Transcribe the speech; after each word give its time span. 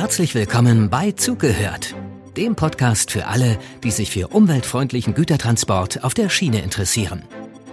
Herzlich 0.00 0.34
willkommen 0.34 0.88
bei 0.88 1.12
Zugehört, 1.12 1.94
dem 2.34 2.56
Podcast 2.56 3.10
für 3.10 3.26
alle, 3.26 3.58
die 3.84 3.90
sich 3.90 4.10
für 4.10 4.28
umweltfreundlichen 4.28 5.12
Gütertransport 5.12 6.04
auf 6.04 6.14
der 6.14 6.30
Schiene 6.30 6.62
interessieren. 6.62 7.22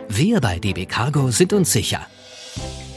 Wir 0.10 0.42
bei 0.42 0.60
DB 0.60 0.88
Cargo 0.88 1.32
sind 1.32 1.54
uns 1.54 1.72
sicher. 1.72 2.06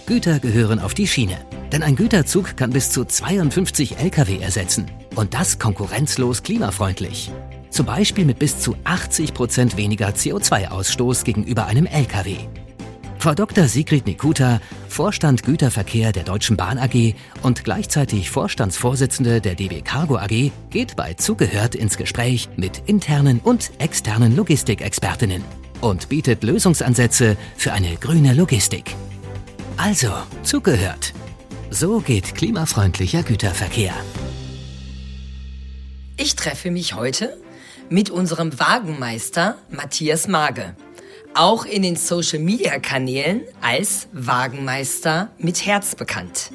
Güter 0.06 0.40
gehören 0.40 0.80
auf 0.80 0.94
die 0.94 1.06
Schiene, 1.06 1.38
denn 1.70 1.84
ein 1.84 1.94
Güterzug 1.94 2.56
kann 2.56 2.70
bis 2.70 2.90
zu 2.90 3.04
52 3.04 3.98
Lkw 3.98 4.40
ersetzen 4.40 4.90
und 5.14 5.32
das 5.32 5.60
konkurrenzlos 5.60 6.42
klimafreundlich. 6.42 7.30
Zum 7.70 7.86
Beispiel 7.86 8.24
mit 8.24 8.40
bis 8.40 8.58
zu 8.58 8.74
80 8.82 9.32
Prozent 9.32 9.76
weniger 9.76 10.08
CO2-Ausstoß 10.08 11.22
gegenüber 11.22 11.66
einem 11.66 11.86
Lkw. 11.86 12.48
Frau 13.20 13.34
Dr. 13.34 13.68
Sigrid 13.68 14.06
Nikuta, 14.06 14.62
Vorstand 14.88 15.42
Güterverkehr 15.42 16.10
der 16.10 16.22
Deutschen 16.22 16.56
Bahn 16.56 16.78
AG 16.78 17.14
und 17.42 17.64
gleichzeitig 17.64 18.30
Vorstandsvorsitzende 18.30 19.42
der 19.42 19.54
DB 19.54 19.82
Cargo 19.82 20.16
AG, 20.16 20.50
geht 20.70 20.96
bei 20.96 21.12
Zugehört 21.12 21.74
ins 21.74 21.98
Gespräch 21.98 22.48
mit 22.56 22.82
internen 22.86 23.40
und 23.40 23.72
externen 23.78 24.34
Logistikexpertinnen 24.34 25.44
und 25.82 26.08
bietet 26.08 26.42
Lösungsansätze 26.42 27.36
für 27.58 27.74
eine 27.74 27.96
grüne 27.96 28.32
Logistik. 28.32 28.96
Also, 29.76 30.12
zugehört. 30.42 31.12
So 31.68 32.00
geht 32.00 32.34
klimafreundlicher 32.34 33.22
Güterverkehr. 33.22 33.92
Ich 36.16 36.36
treffe 36.36 36.70
mich 36.70 36.94
heute 36.94 37.36
mit 37.90 38.08
unserem 38.08 38.58
Wagenmeister 38.58 39.56
Matthias 39.68 40.26
Mage 40.26 40.74
auch 41.34 41.64
in 41.64 41.82
den 41.82 41.96
Social-Media-Kanälen 41.96 43.42
als 43.60 44.08
Wagenmeister 44.12 45.30
mit 45.38 45.64
Herz 45.64 45.94
bekannt. 45.94 46.50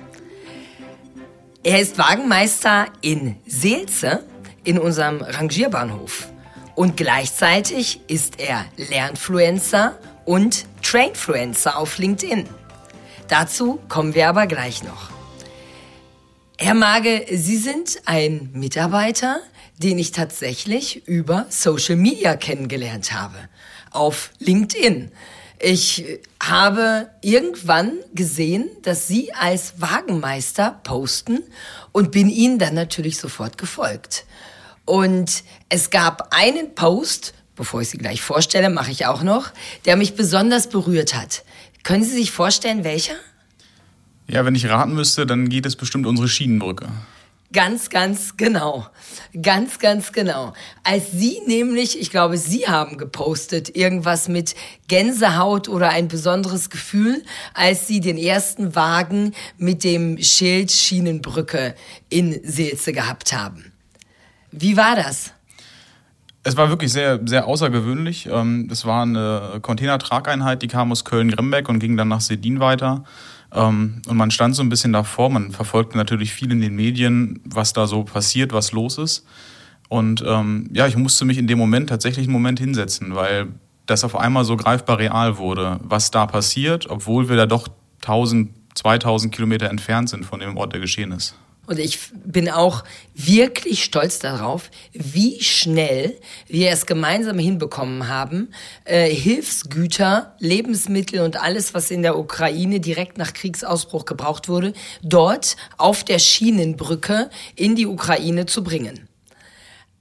Er 1.64 1.80
ist 1.80 1.98
Wagenmeister 1.98 2.88
in 3.02 3.38
Seelze 3.46 4.24
in 4.64 4.78
unserem 4.78 5.22
Rangierbahnhof 5.22 6.28
und 6.76 6.98
gleichzeitig 6.98 8.02
ist 8.08 8.40
er 8.40 8.66
Lernfluencer 8.78 9.98
und 10.26 10.66
Trainfluencer 10.84 11.78
auf 11.78 11.98
LinkedIn. 11.98 12.48
Dazu 13.28 13.80
kommen 13.90 14.14
wir 14.14 14.30
aber 14.30 14.46
gleich 14.46 14.84
noch. 14.84 15.10
Herr 16.58 16.76
Mage, 16.76 17.26
Sie 17.32 17.58
sind 17.58 18.02
ein 18.06 18.50
Mitarbeiter, 18.54 19.40
den 19.78 19.98
ich 19.98 20.12
tatsächlich 20.12 21.08
über 21.08 21.48
Social 21.50 21.96
Media 21.96 22.36
kennengelernt 22.36 23.12
habe 23.12 23.38
auf 23.96 24.32
LinkedIn. 24.40 25.12
Ich 25.60 26.06
habe 26.42 27.10
irgendwann 27.22 27.94
gesehen, 28.14 28.70
dass 28.84 29.08
Sie 29.08 29.34
als 29.34 29.82
Wagenmeister 29.82 30.80
posten 30.84 31.40
und 31.92 32.12
bin 32.12 32.30
Ihnen 32.30 32.60
dann 32.60 32.76
natürlich 32.76 33.18
sofort 33.18 33.58
gefolgt. 33.58 34.26
Und 34.84 35.44
es 35.70 35.90
gab 35.90 36.36
einen 36.36 36.76
Post, 36.76 37.34
bevor 37.56 37.82
ich 37.82 37.90
Sie 37.90 37.98
gleich 37.98 38.22
vorstelle, 38.22 38.70
mache 38.70 38.92
ich 38.92 39.06
auch 39.06 39.24
noch, 39.24 39.52
der 39.86 39.96
mich 39.96 40.16
besonders 40.16 40.70
berührt 40.70 41.16
hat. 41.16 41.44
Können 41.84 42.04
Sie 42.04 42.16
sich 42.16 42.32
vorstellen, 42.32 42.84
welcher? 42.84 43.16
Ja, 44.28 44.44
wenn 44.44 44.56
ich 44.56 44.68
raten 44.68 44.94
müsste, 44.94 45.26
dann 45.26 45.50
geht 45.50 45.66
es 45.66 45.76
bestimmt 45.76 46.06
unsere 46.06 46.28
Schienenbrücke. 46.28 46.88
Ganz, 47.56 47.90
ganz 47.90 48.36
genau. 48.36 48.86
Ganz, 49.42 49.80
ganz 49.80 50.12
genau. 50.12 50.52
Als 50.84 51.14
Sie 51.14 51.40
nämlich, 51.48 51.98
ich 51.98 52.12
glaube, 52.12 52.38
Sie 52.38 52.68
haben 52.68 52.98
gepostet 52.98 53.78
irgendwas 53.78 54.28
mit 54.28 54.56
Gänsehaut 54.90 55.70
oder 55.70 55.88
ein 55.88 56.10
besonderes 56.10 56.70
Gefühl, 56.70 57.24
als 57.54 57.88
Sie 57.88 58.02
den 58.02 58.18
ersten 58.18 58.76
Wagen 58.76 59.34
mit 59.58 59.86
dem 59.86 60.22
Schild 60.22 60.70
Schienenbrücke 60.70 61.76
in 62.10 62.42
Seelze 62.44 62.92
gehabt 62.92 63.32
haben. 63.32 63.72
Wie 64.52 64.76
war 64.76 64.98
das? 64.98 65.32
Es 66.48 66.56
war 66.56 66.70
wirklich 66.70 66.94
sehr, 66.94 67.20
sehr 67.26 67.48
außergewöhnlich. 67.48 68.30
Ähm, 68.32 68.68
es 68.72 68.86
war 68.86 69.02
eine 69.02 69.58
Containertrageinheit, 69.64 70.62
die 70.62 70.68
kam 70.68 70.92
aus 70.92 71.04
Köln-Grimbeck 71.04 71.68
und 71.68 71.80
ging 71.80 71.98
dann 71.98 72.08
nach 72.08 72.22
Sedin 72.22 72.60
weiter. 72.60 73.04
Ähm, 73.52 74.04
und 74.08 74.16
man 74.16 74.30
stand 74.30 74.56
so 74.56 74.62
ein 74.62 74.70
bisschen 74.70 74.94
davor, 74.94 75.32
man 75.32 75.50
verfolgte 75.50 75.98
natürlich 75.98 76.34
viel 76.34 76.52
in 76.52 76.62
den 76.62 76.76
Medien, 76.76 77.42
was 77.46 77.74
da 77.74 77.88
so 77.88 78.04
passiert, 78.04 78.54
was 78.54 78.74
los 78.74 79.00
ist. 79.00 79.26
Und 79.90 80.24
ähm, 80.24 80.70
ja, 80.72 80.86
ich 80.86 80.96
musste 80.96 81.26
mich 81.26 81.40
in 81.40 81.48
dem 81.48 81.58
Moment 81.58 81.90
tatsächlich 81.90 82.28
einen 82.28 82.34
Moment 82.34 82.60
hinsetzen, 82.60 83.16
weil 83.16 83.48
das 83.88 84.04
auf 84.04 84.16
einmal 84.16 84.46
so 84.46 84.56
greifbar 84.56 85.00
real 85.00 85.40
wurde, 85.40 85.80
was 85.82 86.12
da 86.12 86.28
passiert, 86.28 86.88
obwohl 86.92 87.28
wir 87.28 87.38
da 87.38 87.48
doch 87.48 87.68
1000, 88.04 88.52
2000 88.76 89.34
Kilometer 89.34 89.68
entfernt 89.72 90.10
sind 90.10 90.26
von 90.26 90.42
dem 90.42 90.58
Ort, 90.58 90.74
der 90.74 90.80
geschehen 90.80 91.12
ist. 91.12 91.36
Und 91.68 91.80
ich 91.80 92.00
bin 92.14 92.50
auch 92.50 92.84
wirklich 93.14 93.84
stolz 93.84 94.20
darauf, 94.20 94.70
wie 94.94 95.42
schnell 95.42 96.18
wir 96.48 96.72
es 96.72 96.86
gemeinsam 96.86 97.40
hinbekommen 97.40 98.08
haben, 98.08 98.50
äh, 98.84 99.10
Hilfsgüter, 99.10 100.36
Lebensmittel 100.40 101.22
und 101.22 101.42
alles, 101.42 101.74
was 101.74 101.92
in 101.92 102.02
der 102.02 102.18
Ukraine 102.18 102.80
direkt 102.80 103.18
nach 103.18 103.34
Kriegsausbruch 103.34 104.06
gebraucht 104.06 104.48
wurde, 104.48 104.74
dort 105.02 105.56
auf 105.78 106.04
der 106.04 106.20
Schienenbrücke 106.20 107.30
in 107.56 107.76
die 107.76 107.88
Ukraine 107.88 108.46
zu 108.46 108.64
bringen. 108.64 109.08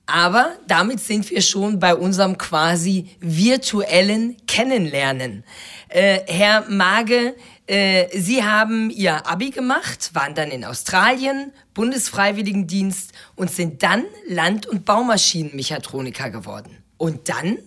Aber 0.07 0.53
damit 0.69 1.01
sind 1.01 1.31
wir 1.31 1.41
schon 1.41 1.79
bei 1.79 1.95
unserem 1.95 2.37
quasi 2.37 3.17
virtuellen 3.21 4.37
Kennenlernen. 4.47 5.45
Äh, 5.89 6.21
Herr 6.27 6.69
Mage, 6.69 7.35
äh, 7.67 8.07
Sie 8.19 8.45
haben 8.45 8.91
Ihr 8.91 9.27
Abi 9.27 9.51
gemacht, 9.51 10.11
waren 10.15 10.35
dann 10.35 10.51
in 10.51 10.65
Australien, 10.65 11.53
Bundesfreiwilligendienst 11.73 13.13
und 13.37 13.51
sind 13.51 13.83
dann 13.83 14.05
Land- 14.29 14.67
und 14.67 14.85
Baumaschinenmechatroniker 14.85 16.31
geworden. 16.31 16.77
Und 16.99 17.29
dann 17.29 17.59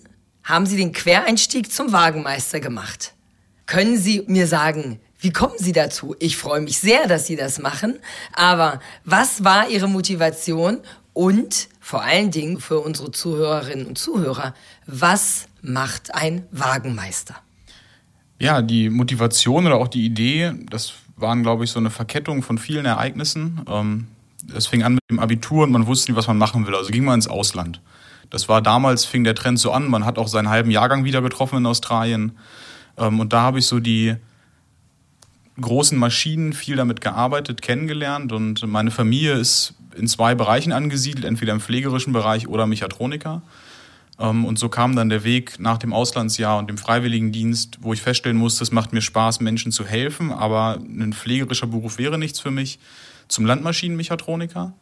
haben 0.44 0.66
Sie 0.66 0.78
den 0.78 0.92
Quereinstieg 0.92 1.72
zum 1.72 1.92
Wagenmeister 1.92 2.60
gemacht. 2.60 3.14
Können 3.66 3.98
Sie 3.98 4.24
mir 4.28 4.48
sagen, 4.48 5.00
wie 5.20 5.34
kommen 5.34 5.56
Sie 5.58 5.72
dazu? 5.72 6.16
Ich 6.20 6.38
freue 6.38 6.62
mich 6.62 6.80
sehr, 6.80 7.08
dass 7.08 7.26
Sie 7.26 7.36
das 7.36 7.60
machen. 7.60 8.00
Aber 8.34 8.80
was 9.04 9.44
war 9.44 9.70
Ihre 9.70 9.90
Motivation 9.90 10.80
und 11.14 11.70
vor 11.80 12.04
allen 12.04 12.30
Dingen 12.30 12.60
für 12.60 12.80
unsere 12.80 13.12
Zuhörerinnen 13.12 13.88
und 13.88 13.98
Zuhörer, 13.98 14.54
was 14.86 15.48
macht 15.62 16.14
ein 16.14 16.48
Wagenmeister? 16.52 17.36
Ja, 18.40 18.62
die 18.62 18.90
Motivation 18.90 19.66
oder 19.66 19.76
auch 19.76 19.88
die 19.88 20.06
Idee, 20.06 20.54
das 20.70 20.94
waren, 21.16 21.42
glaube 21.42 21.64
ich, 21.64 21.72
so 21.72 21.80
eine 21.80 21.90
Verkettung 21.90 22.44
von 22.44 22.58
vielen 22.58 22.86
Ereignissen. 22.86 23.62
Ähm, 23.68 24.08
es 24.56 24.68
fing 24.68 24.84
an 24.84 24.94
mit 24.94 25.04
dem 25.10 25.20
Abitur 25.20 25.64
und 25.64 25.72
man 25.72 25.88
wusste 25.88 26.12
nicht, 26.12 26.18
was 26.18 26.28
man 26.28 26.38
machen 26.38 26.68
will. 26.68 26.76
Also 26.76 26.92
ging 26.92 27.04
man 27.04 27.16
ins 27.16 27.28
Ausland. 27.28 27.82
Das 28.30 28.50
war 28.50 28.62
damals, 28.62 29.06
fing 29.06 29.24
der 29.24 29.36
Trend 29.36 29.60
so 29.60 29.72
an. 29.72 29.90
Man 29.90 30.06
hat 30.06 30.18
auch 30.18 30.28
seinen 30.28 30.50
halben 30.50 30.70
Jahrgang 30.70 31.04
wieder 31.04 31.22
getroffen 31.22 31.58
in 31.58 31.66
Australien. 31.66 32.34
Ähm, 32.98 33.20
und 33.20 33.34
da 33.34 33.42
habe 33.42 33.60
ich 33.60 33.66
so 33.66 33.80
die 33.80 34.16
großen 35.60 35.98
Maschinen 35.98 36.54
viel 36.54 36.76
damit 36.76 37.02
gearbeitet, 37.02 37.62
kennengelernt. 37.62 38.32
Und 38.32 38.66
meine 38.68 38.92
Familie 38.92 39.34
ist 39.34 39.74
in 39.96 40.08
zwei 40.08 40.36
Bereichen 40.36 40.72
angesiedelt, 40.72 41.26
entweder 41.26 41.54
im 41.54 41.60
pflegerischen 41.60 42.14
Bereich 42.14 42.48
oder 42.48 42.68
Mechatroniker. 42.68 43.42
Ähm, 44.20 44.46
und 44.46 44.58
so 44.60 44.70
kam 44.70 44.96
dann 44.96 45.10
der 45.10 45.24
Weg 45.24 45.60
nach 45.60 45.78
dem 45.78 45.94
Auslandsjahr 45.94 46.58
und 46.58 46.70
dem 46.70 46.78
Freiwilligendienst, 46.78 47.80
wo 47.82 47.94
ich 47.94 48.02
feststellen 48.02 48.38
musste, 48.38 48.64
es 48.64 48.72
macht 48.72 48.94
mir 48.94 49.02
Spaß, 49.02 49.40
Menschen 49.42 49.72
zu 49.72 49.86
helfen, 49.86 50.32
aber 50.32 50.80
ein 50.80 51.14
pflegerischer 51.14 51.68
Beruf 51.68 51.98
wäre 51.98 52.18
nichts 52.18 52.40
für 52.40 52.52
mich, 52.52 52.80
zum 53.28 53.46
Landmaschinenmechatroniker. 53.46 54.74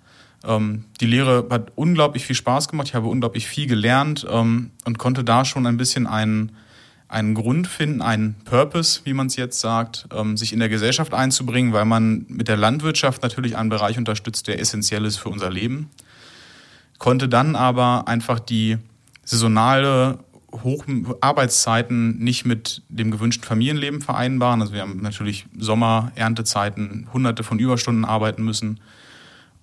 Ähm, 0.44 0.86
die 1.02 1.08
Lehre 1.08 1.48
hat 1.50 1.72
unglaublich 1.76 2.26
viel 2.26 2.36
Spaß 2.36 2.70
gemacht, 2.70 2.88
ich 2.88 2.96
habe 2.96 3.08
unglaublich 3.08 3.48
viel 3.48 3.68
gelernt 3.68 4.26
ähm, 4.30 4.72
und 4.86 4.98
konnte 4.98 5.24
da 5.24 5.44
schon 5.44 5.66
ein 5.66 5.78
bisschen 5.78 6.08
einen, 6.08 6.52
einen 7.08 7.34
Grund 7.34 7.68
finden, 7.68 8.02
einen 8.02 8.36
Purpose, 8.46 9.02
wie 9.04 9.14
man 9.14 9.28
es 9.28 9.36
jetzt 9.36 9.60
sagt, 9.60 10.08
sich 10.34 10.54
in 10.54 10.60
der 10.60 10.70
Gesellschaft 10.70 11.14
einzubringen, 11.14 11.72
weil 11.72 11.86
man 11.86 12.26
mit 12.28 12.48
der 12.48 12.58
Landwirtschaft 12.58 13.22
natürlich 13.22 13.56
einen 13.56 13.70
Bereich 13.70 13.98
unterstützt, 14.00 14.48
der 14.48 14.60
essentiell 14.60 15.06
ist 15.06 15.18
für 15.18 15.30
unser 15.30 15.52
Leben. 15.52 15.92
Konnte 16.98 17.30
dann 17.30 17.56
aber 17.56 18.08
einfach 18.08 18.40
die 18.40 18.80
saisonale 19.26 20.20
Hocharbeitszeiten 20.64 22.18
nicht 22.20 22.46
mit 22.46 22.84
dem 22.88 23.12
gewünschten 23.12 23.46
Familienleben 23.46 24.02
vereinbaren. 24.02 24.62
Also 24.62 24.74
wir 24.74 24.82
haben 24.82 25.02
natürlich 25.02 25.48
Sommer, 25.58 26.12
Erntezeiten, 26.16 27.08
hunderte 27.12 27.44
von 27.44 27.60
Überstunden 27.60 28.06
arbeiten 28.06 28.44
müssen 28.44 28.80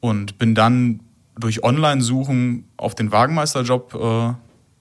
und 0.00 0.38
bin 0.38 0.54
dann 0.54 1.00
durch 1.38 1.64
Online-Suchen 1.64 2.64
auf 2.76 2.94
den 2.94 3.10
Wagenmeisterjob 3.10 3.94
äh, 3.94 4.34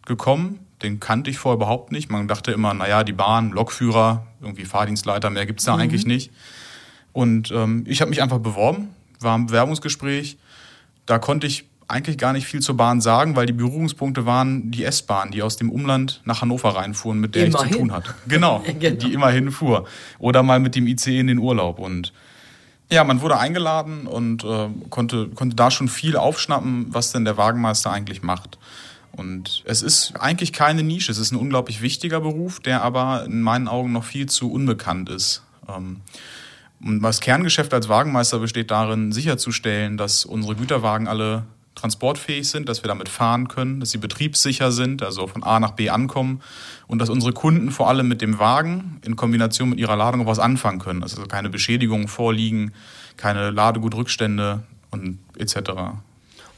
gekommen. 0.06 0.60
Den 0.82 1.00
kannte 1.00 1.30
ich 1.30 1.38
vorher 1.38 1.56
überhaupt 1.56 1.92
nicht. 1.92 2.12
Man 2.12 2.28
dachte 2.28 2.52
immer, 2.52 2.74
naja, 2.74 3.04
die 3.04 3.14
Bahn, 3.14 3.52
Lokführer, 3.52 4.26
irgendwie 4.42 4.66
Fahrdienstleiter, 4.66 5.30
mehr 5.30 5.46
gibt's 5.46 5.64
da 5.64 5.76
mhm. 5.76 5.82
eigentlich 5.82 6.06
nicht. 6.06 6.32
Und 7.14 7.52
ähm, 7.52 7.84
ich 7.88 8.02
habe 8.02 8.10
mich 8.10 8.22
einfach 8.22 8.40
beworben, 8.40 8.90
war 9.20 9.36
im 9.36 9.46
Bewerbungsgespräch. 9.48 10.38
Da 11.06 11.20
konnte 11.20 11.48
ich 11.48 11.66
eigentlich 11.92 12.18
gar 12.18 12.34
nicht 12.34 12.48
viel 12.48 12.62
zur 12.62 12.78
Bahn 12.78 13.02
sagen, 13.02 13.36
weil 13.36 13.46
die 13.46 13.54
Berührungspunkte 13.54 14.26
waren 14.26 14.72
die 14.72 14.84
S-Bahn, 14.84 15.32
die 15.32 15.44
aus 15.44 15.58
dem 15.58 15.70
Umland 15.70 16.22
nach 16.26 16.42
Hannover 16.42 16.76
reinfuhren, 16.76 17.20
mit 17.20 17.36
der 17.36 17.48
immerhin. 17.48 17.68
ich 17.68 17.74
zu 17.74 17.80
tun 17.80 17.92
hatte. 17.92 18.14
Genau, 18.28 18.64
genau, 18.80 18.96
die 18.96 19.14
immerhin 19.14 19.52
fuhr. 19.52 19.86
Oder 20.20 20.44
mal 20.44 20.60
mit 20.60 20.76
dem 20.76 20.88
ICE 20.88 21.20
in 21.20 21.28
den 21.28 21.38
Urlaub. 21.38 21.80
Und 21.80 22.14
Ja, 22.90 23.04
man 23.04 23.22
wurde 23.22 23.38
eingeladen 23.38 24.08
und 24.08 24.44
äh, 24.44 24.70
konnte, 24.90 25.30
konnte 25.30 25.56
da 25.56 25.70
schon 25.70 25.88
viel 25.88 26.18
aufschnappen, 26.18 26.88
was 26.90 27.12
denn 27.12 27.26
der 27.26 27.38
Wagenmeister 27.38 27.92
eigentlich 27.92 28.24
macht. 28.24 28.58
Und 29.12 29.64
es 29.66 29.82
ist 29.82 30.14
eigentlich 30.20 30.54
keine 30.54 30.84
Nische, 30.84 31.12
es 31.12 31.18
ist 31.18 31.32
ein 31.32 31.38
unglaublich 31.38 31.82
wichtiger 31.82 32.22
Beruf, 32.22 32.60
der 32.62 32.82
aber 32.82 33.26
in 33.26 33.42
meinen 33.42 33.68
Augen 33.68 33.92
noch 33.92 34.06
viel 34.06 34.28
zu 34.28 34.52
unbekannt 34.52 35.10
ist. 35.10 35.44
Ähm, 35.68 35.98
und 36.84 37.02
das 37.02 37.20
Kerngeschäft 37.20 37.74
als 37.74 37.90
Wagenmeister 37.90 38.40
besteht 38.40 38.72
darin, 38.72 39.12
sicherzustellen, 39.12 39.98
dass 39.98 40.26
unsere 40.26 40.56
Güterwagen 40.56 41.08
alle 41.08 41.44
transportfähig 41.82 42.48
sind, 42.48 42.70
dass 42.70 42.84
wir 42.84 42.88
damit 42.88 43.10
fahren 43.10 43.48
können, 43.48 43.80
dass 43.80 43.92
sie 43.92 43.98
betriebssicher 43.98 44.72
sind, 44.72 45.04
also 45.04 45.28
von 45.28 45.44
A 45.44 45.60
nach 45.60 45.72
B 45.72 45.90
ankommen 45.90 46.42
und 46.88 47.00
dass 47.00 47.10
unsere 47.10 47.34
Kunden 47.34 47.72
vor 47.72 47.90
allem 47.90 48.08
mit 48.08 48.22
dem 48.22 48.40
Wagen 48.40 49.00
in 49.04 49.16
Kombination 49.16 49.70
mit 49.70 49.80
ihrer 49.80 49.96
Ladung 49.96 50.22
auch 50.22 50.28
was 50.28 50.40
anfangen 50.40 50.80
können. 50.80 51.04
Also 51.04 51.24
keine 51.24 51.50
Beschädigungen 51.50 52.08
vorliegen, 52.08 52.74
keine 53.18 53.50
Ladegutrückstände 53.50 54.64
und 54.92 55.20
etc. 55.38 55.72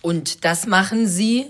Und 0.01 0.43
das 0.43 0.67
machen 0.67 1.07
Sie 1.07 1.45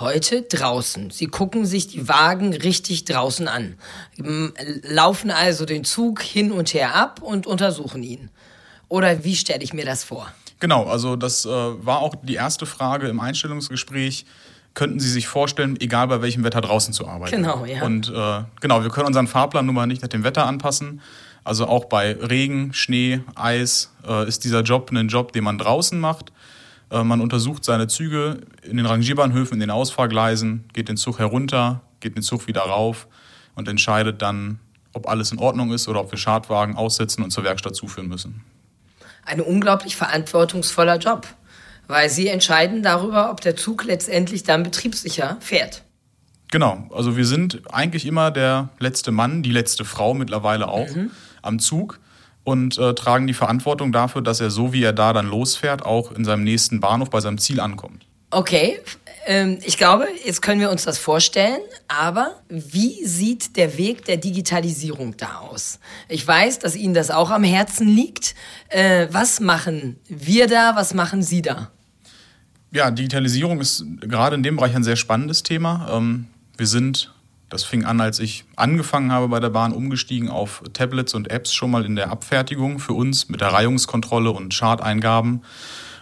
heute 0.00 0.42
draußen. 0.42 1.10
Sie 1.10 1.26
gucken 1.26 1.66
sich 1.66 1.88
die 1.88 2.08
Wagen 2.08 2.52
richtig 2.52 3.04
draußen 3.04 3.48
an, 3.48 3.74
laufen 4.82 5.30
also 5.30 5.64
den 5.64 5.84
Zug 5.84 6.22
hin 6.22 6.52
und 6.52 6.74
her 6.74 6.94
ab 6.94 7.22
und 7.22 7.46
untersuchen 7.46 8.02
ihn. 8.02 8.30
Oder 8.88 9.24
wie 9.24 9.36
stelle 9.36 9.62
ich 9.62 9.72
mir 9.72 9.84
das 9.84 10.04
vor? 10.04 10.32
Genau, 10.60 10.86
also 10.86 11.16
das 11.16 11.44
äh, 11.46 11.48
war 11.48 12.00
auch 12.00 12.14
die 12.22 12.34
erste 12.34 12.66
Frage 12.66 13.08
im 13.08 13.20
Einstellungsgespräch. 13.20 14.26
Könnten 14.74 15.00
Sie 15.00 15.10
sich 15.10 15.26
vorstellen, 15.26 15.76
egal 15.80 16.08
bei 16.08 16.22
welchem 16.22 16.44
Wetter 16.44 16.60
draußen 16.60 16.92
zu 16.92 17.06
arbeiten? 17.06 17.34
Genau, 17.34 17.64
ja. 17.64 17.82
Und 17.82 18.08
äh, 18.08 18.44
genau, 18.60 18.82
wir 18.82 18.90
können 18.90 19.06
unseren 19.06 19.26
Fahrplan 19.26 19.66
nun 19.66 19.74
mal 19.74 19.86
nicht 19.86 20.02
nach 20.02 20.08
dem 20.08 20.24
Wetter 20.24 20.46
anpassen. 20.46 21.00
Also 21.44 21.66
auch 21.66 21.86
bei 21.86 22.12
Regen, 22.12 22.72
Schnee, 22.74 23.20
Eis 23.34 23.92
äh, 24.06 24.28
ist 24.28 24.44
dieser 24.44 24.62
Job 24.62 24.90
ein 24.92 25.08
Job, 25.08 25.32
den 25.32 25.44
man 25.44 25.58
draußen 25.58 25.98
macht. 25.98 26.32
Äh, 26.90 27.04
man 27.04 27.20
untersucht 27.20 27.64
seine 27.64 27.86
Züge 27.86 28.40
in 28.62 28.76
den 28.76 28.86
Rangierbahnhöfen, 28.86 29.54
in 29.54 29.60
den 29.60 29.70
Ausfahrgleisen, 29.70 30.64
geht 30.72 30.88
den 30.88 30.96
Zug 30.96 31.18
herunter, 31.18 31.80
geht 32.00 32.16
den 32.16 32.22
Zug 32.22 32.46
wieder 32.46 32.62
rauf 32.62 33.08
und 33.54 33.68
entscheidet 33.68 34.22
dann, 34.22 34.60
ob 34.92 35.08
alles 35.08 35.32
in 35.32 35.38
Ordnung 35.38 35.72
ist 35.72 35.88
oder 35.88 36.00
ob 36.00 36.10
wir 36.10 36.18
Schadwagen 36.18 36.76
aussetzen 36.76 37.22
und 37.22 37.30
zur 37.30 37.44
Werkstatt 37.44 37.74
zuführen 37.74 38.08
müssen. 38.08 38.44
Ein 39.28 39.40
unglaublich 39.42 39.94
verantwortungsvoller 39.94 40.96
Job, 40.96 41.26
weil 41.86 42.08
Sie 42.08 42.28
entscheiden 42.28 42.82
darüber, 42.82 43.30
ob 43.30 43.42
der 43.42 43.56
Zug 43.56 43.84
letztendlich 43.84 44.42
dann 44.42 44.62
betriebssicher 44.62 45.36
fährt. 45.40 45.82
Genau, 46.50 46.88
also 46.90 47.16
wir 47.16 47.26
sind 47.26 47.60
eigentlich 47.70 48.06
immer 48.06 48.30
der 48.30 48.70
letzte 48.78 49.12
Mann, 49.12 49.42
die 49.42 49.52
letzte 49.52 49.84
Frau 49.84 50.14
mittlerweile 50.14 50.68
auch 50.68 50.88
mhm. 50.94 51.10
am 51.42 51.58
Zug 51.58 52.00
und 52.42 52.78
äh, 52.78 52.94
tragen 52.94 53.26
die 53.26 53.34
Verantwortung 53.34 53.92
dafür, 53.92 54.22
dass 54.22 54.40
er 54.40 54.48
so 54.48 54.72
wie 54.72 54.82
er 54.82 54.94
da 54.94 55.12
dann 55.12 55.28
losfährt, 55.28 55.84
auch 55.84 56.10
in 56.12 56.24
seinem 56.24 56.44
nächsten 56.44 56.80
Bahnhof 56.80 57.10
bei 57.10 57.20
seinem 57.20 57.36
Ziel 57.36 57.60
ankommt. 57.60 58.06
Okay, 58.30 58.80
ähm, 59.28 59.58
ich 59.62 59.76
glaube, 59.76 60.06
jetzt 60.24 60.40
können 60.40 60.58
wir 60.58 60.70
uns 60.70 60.84
das 60.84 60.96
vorstellen, 60.96 61.60
aber 61.86 62.40
wie 62.48 63.04
sieht 63.04 63.56
der 63.58 63.76
Weg 63.76 64.06
der 64.06 64.16
Digitalisierung 64.16 65.18
da 65.18 65.40
aus? 65.40 65.80
Ich 66.08 66.26
weiß, 66.26 66.60
dass 66.60 66.74
Ihnen 66.74 66.94
das 66.94 67.10
auch 67.10 67.30
am 67.30 67.44
Herzen 67.44 67.86
liegt. 67.86 68.34
Äh, 68.70 69.08
was 69.10 69.40
machen 69.40 69.96
wir 70.08 70.46
da, 70.46 70.76
was 70.76 70.94
machen 70.94 71.22
Sie 71.22 71.42
da? 71.42 71.70
Ja, 72.70 72.90
Digitalisierung 72.90 73.60
ist 73.60 73.84
gerade 74.00 74.34
in 74.34 74.42
dem 74.42 74.56
Bereich 74.56 74.74
ein 74.74 74.82
sehr 74.82 74.96
spannendes 74.96 75.42
Thema. 75.42 75.88
Ähm, 75.92 76.28
wir 76.56 76.66
sind 76.66 77.12
das 77.50 77.64
fing 77.64 77.84
an, 77.84 78.00
als 78.00 78.20
ich 78.20 78.46
angefangen 78.56 79.12
habe 79.12 79.28
bei 79.28 79.40
der 79.40 79.50
Bahn, 79.50 79.74
umgestiegen 79.74 80.30
auf 80.30 80.62
Tablets 80.72 81.12
und 81.12 81.30
Apps 81.30 81.52
schon 81.52 81.70
mal 81.70 81.84
in 81.84 81.96
der 81.96 82.10
Abfertigung 82.10 82.78
für 82.78 82.94
uns 82.94 83.28
mit 83.28 83.42
der 83.42 83.48
Reihungskontrolle 83.48 84.30
und 84.30 84.54
Charteingaben 84.54 85.42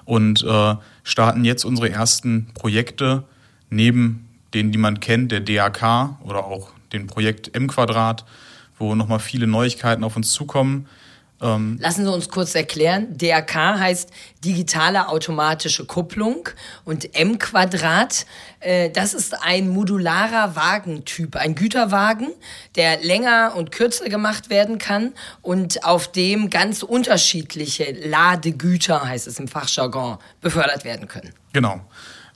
und 0.06 0.42
äh, 0.42 0.74
starten 1.04 1.44
jetzt 1.44 1.64
unsere 1.64 1.90
ersten 1.90 2.46
Projekte 2.54 3.24
neben 3.68 4.28
denen, 4.54 4.72
die 4.72 4.78
man 4.78 5.00
kennt, 5.00 5.32
der 5.32 5.40
DAK 5.40 6.16
oder 6.22 6.46
auch 6.46 6.70
dem 6.92 7.06
Projekt 7.06 7.54
M 7.54 7.66
Quadrat, 7.66 8.24
wo 8.78 8.94
nochmal 8.94 9.18
viele 9.18 9.46
Neuigkeiten 9.46 10.04
auf 10.04 10.16
uns 10.16 10.32
zukommen. 10.32 10.86
Ähm 11.42 11.76
Lassen 11.80 12.04
Sie 12.04 12.12
uns 12.12 12.28
kurz 12.28 12.54
erklären. 12.54 13.16
DRK 13.16 13.78
heißt 13.78 14.10
digitale 14.44 15.08
automatische 15.08 15.84
Kupplung 15.84 16.48
und 16.84 17.14
M 17.14 17.38
Quadrat, 17.38 18.26
äh, 18.60 18.90
das 18.90 19.12
ist 19.12 19.42
ein 19.42 19.68
modularer 19.68 20.56
Wagentyp, 20.56 21.36
ein 21.36 21.54
Güterwagen, 21.54 22.28
der 22.76 23.02
länger 23.02 23.54
und 23.56 23.72
kürzer 23.72 24.08
gemacht 24.08 24.50
werden 24.50 24.78
kann 24.78 25.12
und 25.42 25.84
auf 25.84 26.10
dem 26.10 26.48
ganz 26.48 26.82
unterschiedliche 26.82 27.92
Ladegüter, 27.92 29.06
heißt 29.06 29.26
es 29.26 29.38
im 29.38 29.48
Fachjargon, 29.48 30.18
befördert 30.40 30.84
werden 30.84 31.08
können. 31.08 31.32
Genau. 31.52 31.80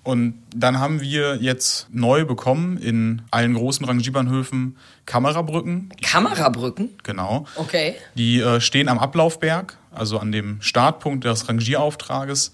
Und 0.03 0.43
dann 0.55 0.79
haben 0.79 1.01
wir 1.01 1.37
jetzt 1.37 1.89
neu 1.93 2.25
bekommen 2.25 2.79
in 2.79 3.23
allen 3.31 3.55
großen 3.55 3.85
Rangierbahnhöfen 3.85 4.77
Kamerabrücken. 5.05 5.91
Kamerabrücken? 6.03 6.91
Genau. 7.03 7.45
Okay. 7.57 7.97
Die 8.15 8.41
äh, 8.41 8.61
stehen 8.61 8.89
am 8.89 8.99
Ablaufberg, 8.99 9.77
also 9.93 10.19
an 10.19 10.33
dem 10.33 10.63
Startpunkt 10.63 11.25
des 11.25 11.49
Rangierauftrages. 11.49 12.53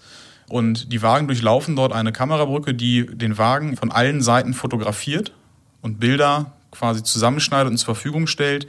Und 0.49 0.93
die 0.93 1.03
Wagen 1.03 1.29
durchlaufen 1.29 1.77
dort 1.77 1.93
eine 1.93 2.13
Kamerabrücke, 2.13 2.75
die 2.75 3.07
den 3.07 3.39
Wagen 3.39 3.77
von 3.77 3.93
allen 3.93 4.23
Seiten 4.23 4.55
fotografiert 4.55 5.33
und 5.83 6.01
Bilder 6.01 6.53
quasi 6.73 7.03
zusammenschneidet 7.03 7.71
und 7.71 7.79
zur 7.79 7.95
Verfügung 7.95 8.27
stellt, 8.27 8.67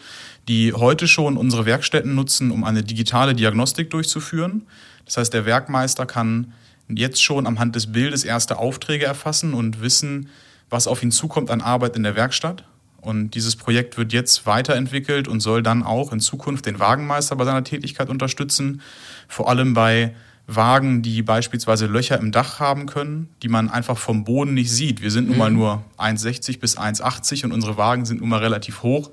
die 0.47 0.73
heute 0.73 1.07
schon 1.07 1.35
unsere 1.35 1.65
Werkstätten 1.65 2.15
nutzen, 2.15 2.51
um 2.51 2.63
eine 2.63 2.83
digitale 2.83 3.35
Diagnostik 3.35 3.89
durchzuführen. 3.89 4.65
Das 5.05 5.17
heißt, 5.17 5.33
der 5.33 5.45
Werkmeister 5.45 6.05
kann 6.05 6.53
jetzt 6.89 7.21
schon 7.21 7.47
am 7.47 7.59
Hand 7.59 7.75
des 7.75 7.91
Bildes 7.91 8.23
erste 8.23 8.57
Aufträge 8.57 9.05
erfassen 9.05 9.53
und 9.53 9.81
wissen, 9.81 10.29
was 10.69 10.87
auf 10.87 11.03
ihn 11.03 11.11
zukommt 11.11 11.51
an 11.51 11.61
Arbeit 11.61 11.95
in 11.95 12.03
der 12.03 12.15
Werkstatt. 12.15 12.63
Und 13.01 13.31
dieses 13.31 13.55
Projekt 13.55 13.97
wird 13.97 14.11
jetzt 14.11 14.45
weiterentwickelt 14.45 15.27
und 15.27 15.39
soll 15.39 15.63
dann 15.63 15.83
auch 15.83 16.11
in 16.11 16.19
Zukunft 16.19 16.65
den 16.65 16.79
Wagenmeister 16.79 17.35
bei 17.35 17.45
seiner 17.45 17.63
Tätigkeit 17.63 18.09
unterstützen. 18.09 18.81
Vor 19.27 19.49
allem 19.49 19.73
bei 19.73 20.13
Wagen, 20.47 21.01
die 21.01 21.21
beispielsweise 21.21 21.85
Löcher 21.87 22.17
im 22.17 22.31
Dach 22.31 22.59
haben 22.59 22.85
können, 22.85 23.29
die 23.43 23.49
man 23.49 23.69
einfach 23.69 23.97
vom 23.97 24.23
Boden 24.23 24.53
nicht 24.53 24.71
sieht. 24.71 25.01
Wir 25.01 25.11
sind 25.11 25.27
nun 25.27 25.37
mal 25.37 25.51
mhm. 25.51 25.57
nur 25.57 25.85
1,60 25.97 26.59
bis 26.59 26.77
1,80 26.77 27.45
und 27.45 27.51
unsere 27.51 27.77
Wagen 27.77 28.05
sind 28.05 28.21
nun 28.21 28.29
mal 28.29 28.39
relativ 28.39 28.81
hoch. 28.81 29.11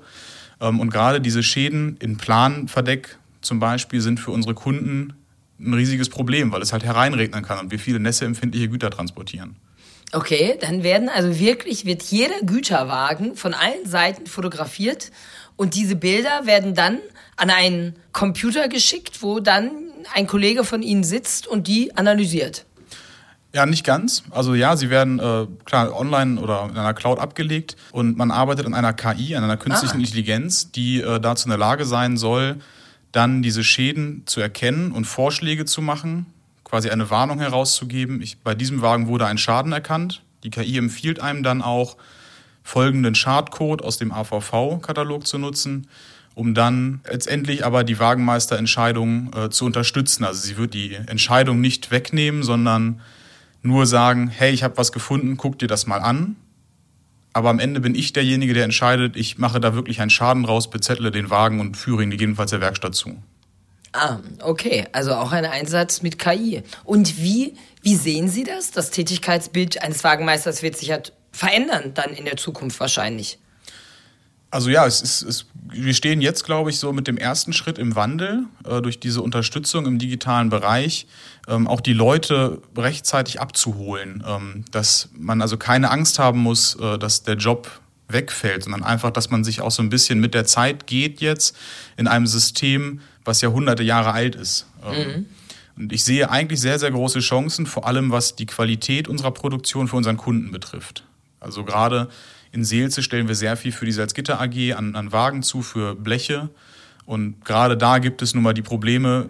Ähm, 0.61 0.79
und 0.79 0.89
gerade 0.89 1.21
diese 1.21 1.43
Schäden 1.43 1.97
in 1.97 2.17
Planverdeck 2.17 3.17
zum 3.41 3.59
Beispiel 3.59 4.01
sind 4.01 4.19
für 4.19 4.31
unsere 4.31 4.55
Kunden 4.55 5.13
ein 5.59 5.73
riesiges 5.73 6.09
Problem, 6.09 6.51
weil 6.51 6.61
es 6.61 6.73
halt 6.73 6.83
hereinregnen 6.83 7.43
kann 7.43 7.59
und 7.59 7.71
wir 7.71 7.79
viele 7.79 7.99
nässeempfindliche 7.99 8.69
Güter 8.69 8.89
transportieren. 8.89 9.55
Okay, 10.11 10.57
dann 10.61 10.83
werden 10.83 11.09
also 11.09 11.39
wirklich, 11.39 11.85
wird 11.85 12.03
jeder 12.03 12.39
Güterwagen 12.41 13.35
von 13.35 13.53
allen 13.53 13.85
Seiten 13.85 14.27
fotografiert 14.27 15.11
und 15.55 15.75
diese 15.75 15.95
Bilder 15.95 16.45
werden 16.45 16.75
dann 16.75 16.99
an 17.37 17.49
einen 17.49 17.95
Computer 18.11 18.67
geschickt, 18.67 19.21
wo 19.21 19.39
dann 19.39 19.71
ein 20.13 20.27
Kollege 20.27 20.63
von 20.63 20.81
Ihnen 20.81 21.03
sitzt 21.03 21.47
und 21.47 21.67
die 21.67 21.95
analysiert. 21.97 22.65
Ja, 23.53 23.65
nicht 23.65 23.85
ganz. 23.85 24.23
Also 24.31 24.53
ja, 24.53 24.75
sie 24.75 24.89
werden 24.89 25.17
äh, 25.19 25.47
klar 25.63 25.97
online 25.97 26.39
oder 26.41 26.67
in 26.69 26.77
einer 26.77 26.93
Cloud 26.93 27.19
abgelegt 27.19 27.77
und 27.93 28.17
man 28.17 28.29
arbeitet 28.29 28.65
an 28.65 28.73
einer 28.73 28.91
KI, 28.91 29.35
an 29.35 29.45
einer 29.45 29.55
künstlichen 29.55 29.95
ah. 29.95 29.99
Intelligenz, 29.99 30.71
die 30.71 30.99
äh, 30.99 31.21
dazu 31.21 31.45
in 31.45 31.51
der 31.51 31.57
Lage 31.57 31.85
sein 31.85 32.17
soll, 32.17 32.57
dann 33.15 33.41
diese 33.41 33.63
Schäden 33.63 34.23
zu 34.25 34.41
erkennen 34.41 34.91
und 34.91 35.05
Vorschläge 35.05 35.65
zu 35.65 35.81
machen, 35.81 36.25
quasi 36.63 36.89
eine 36.89 37.09
Warnung 37.09 37.39
herauszugeben. 37.39 38.21
Ich, 38.21 38.39
bei 38.39 38.55
diesem 38.55 38.81
Wagen 38.81 39.07
wurde 39.07 39.25
ein 39.25 39.37
Schaden 39.37 39.71
erkannt. 39.71 40.23
Die 40.43 40.49
KI 40.49 40.77
empfiehlt 40.77 41.19
einem 41.19 41.43
dann 41.43 41.61
auch, 41.61 41.97
folgenden 42.65 43.13
Schadcode 43.13 43.83
aus 43.83 43.97
dem 43.97 44.11
AVV-Katalog 44.11 45.27
zu 45.27 45.37
nutzen, 45.37 45.87
um 46.33 46.55
dann 46.55 46.99
letztendlich 47.07 47.63
aber 47.63 47.83
die 47.83 47.99
Wagenmeisterentscheidung 47.99 49.31
äh, 49.35 49.49
zu 49.51 49.65
unterstützen. 49.65 50.23
Also 50.23 50.41
sie 50.41 50.57
wird 50.57 50.73
die 50.73 50.95
Entscheidung 50.95 51.61
nicht 51.61 51.91
wegnehmen, 51.91 52.41
sondern 52.41 53.01
nur 53.61 53.85
sagen, 53.85 54.29
hey, 54.29 54.51
ich 54.51 54.63
habe 54.63 54.77
was 54.77 54.91
gefunden, 54.91 55.37
guck 55.37 55.59
dir 55.59 55.67
das 55.67 55.85
mal 55.85 55.99
an. 55.99 56.35
Aber 57.35 57.49
am 57.49 57.59
Ende 57.59 57.81
bin 57.81 57.95
ich 57.95 58.13
derjenige, 58.13 58.53
der 58.53 58.63
entscheidet, 58.63 59.17
ich 59.17 59.37
mache 59.37 59.59
da 59.59 59.73
wirklich 59.73 59.99
einen 59.99 60.09
Schaden 60.09 60.45
raus, 60.45 60.69
bezettle 60.69 61.11
den 61.11 61.29
Wagen 61.29 61.59
und 61.59 61.75
führe 61.75 62.01
ihn 62.01 62.09
gegebenenfalls 62.09 62.51
der 62.51 62.61
Werkstatt 62.61 62.95
zu. 62.95 63.21
Ah, 63.91 64.19
okay. 64.41 64.85
Also 64.93 65.13
auch 65.13 65.33
ein 65.33 65.43
Einsatz 65.43 66.01
mit 66.01 66.17
KI. 66.17 66.63
Und 66.85 67.17
wie, 67.17 67.55
wie 67.81 67.95
sehen 67.95 68.29
Sie 68.29 68.45
das? 68.45 68.71
Das 68.71 68.89
Tätigkeitsbild 68.89 69.83
eines 69.83 70.01
Wagenmeisters 70.05 70.63
wird 70.63 70.77
sich 70.77 70.87
ja 70.87 70.99
verändern 71.33 71.91
dann 71.93 72.13
in 72.13 72.23
der 72.23 72.37
Zukunft 72.37 72.79
wahrscheinlich. 72.79 73.37
Also 74.51 74.69
ja, 74.69 74.85
es 74.85 75.01
ist, 75.01 75.21
es, 75.23 75.45
wir 75.69 75.93
stehen 75.93 76.21
jetzt, 76.21 76.45
glaube 76.45 76.69
ich, 76.69 76.79
so 76.79 76.93
mit 76.93 77.07
dem 77.07 77.17
ersten 77.17 77.51
Schritt 77.51 77.77
im 77.77 77.95
Wandel 77.95 78.45
äh, 78.63 78.81
durch 78.81 78.99
diese 78.99 79.21
Unterstützung 79.21 79.85
im 79.85 79.99
digitalen 79.99 80.49
Bereich, 80.49 81.07
ähm, 81.47 81.67
auch 81.67 81.81
die 81.81 81.93
Leute 81.93 82.61
rechtzeitig 82.77 83.41
abzuholen, 83.41 84.23
ähm, 84.25 84.63
dass 84.71 85.09
man 85.17 85.41
also 85.41 85.57
keine 85.57 85.91
Angst 85.91 86.19
haben 86.19 86.39
muss, 86.39 86.75
äh, 86.75 86.97
dass 86.97 87.23
der 87.23 87.35
Job 87.35 87.69
wegfällt, 88.07 88.63
sondern 88.63 88.83
einfach, 88.83 89.11
dass 89.11 89.29
man 89.29 89.43
sich 89.43 89.61
auch 89.61 89.71
so 89.71 89.81
ein 89.81 89.89
bisschen 89.89 90.19
mit 90.19 90.33
der 90.33 90.45
Zeit 90.45 90.87
geht 90.87 91.21
jetzt 91.21 91.55
in 91.97 92.07
einem 92.07 92.27
System, 92.27 93.01
was 93.23 93.41
ja 93.41 93.49
hunderte 93.49 93.83
Jahre 93.83 94.11
alt 94.11 94.35
ist. 94.35 94.67
Ähm, 94.85 95.07
mhm. 95.07 95.25
Und 95.77 95.91
ich 95.91 96.03
sehe 96.03 96.29
eigentlich 96.29 96.61
sehr, 96.61 96.79
sehr 96.79 96.91
große 96.91 97.19
Chancen, 97.19 97.65
vor 97.65 97.85
allem 97.87 98.11
was 98.11 98.35
die 98.35 98.45
Qualität 98.45 99.07
unserer 99.07 99.31
Produktion 99.31 99.87
für 99.87 99.97
unseren 99.97 100.17
Kunden 100.17 100.51
betrifft. 100.51 101.03
Also 101.39 101.63
gerade 101.63 102.09
in 102.55 102.63
Seelze 102.63 103.03
stellen 103.03 103.27
wir 103.27 103.35
sehr 103.35 103.57
viel 103.57 103.73
für 103.73 103.85
die 103.85 103.91
Salzgitter 103.91 104.39
AG 104.39 104.73
an, 104.73 104.95
an 104.95 105.11
Wagen 105.11 105.43
zu, 105.43 105.61
für 105.61 105.93
Bleche. 105.93 106.49
Und 107.05 107.43
gerade 107.43 107.75
da 107.75 107.99
gibt 107.99 108.21
es 108.21 108.33
nun 108.33 108.43
mal 108.43 108.53
die 108.53 108.61
Probleme, 108.61 109.29